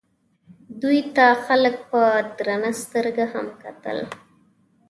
[0.81, 2.01] دوی ته خلکو په
[2.37, 3.97] درنه سترګه هم کتل.